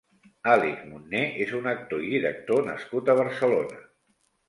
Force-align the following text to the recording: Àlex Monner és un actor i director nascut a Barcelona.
Àlex 0.53 0.81
Monner 0.93 1.21
és 1.45 1.53
un 1.61 1.71
actor 1.73 2.09
i 2.09 2.11
director 2.17 2.69
nascut 2.73 3.15
a 3.17 3.21
Barcelona. 3.25 3.83